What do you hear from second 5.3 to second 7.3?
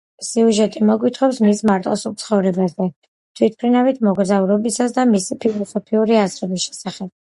ფილოსოფიური აზრების შესახებ.